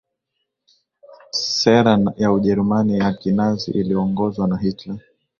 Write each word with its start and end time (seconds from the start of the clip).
sera 1.57 1.99
ya 2.17 2.31
ujerumani 2.31 2.97
ya 2.99 3.13
kinazi 3.13 3.71
iliongozwa 3.71 4.47
na 4.47 4.57
hitler 4.57 4.99